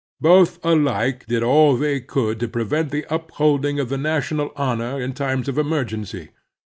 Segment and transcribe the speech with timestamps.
[0.19, 5.13] Both alike did all they could to prevent the upholding of the national honor in
[5.13, 6.29] times of emergency.